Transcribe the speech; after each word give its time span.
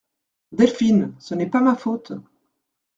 Delphine 0.51 1.13
Ce 1.19 1.35
n'est 1.35 1.45
pas 1.51 1.61
ma 1.61 1.75
faute… 1.75 2.13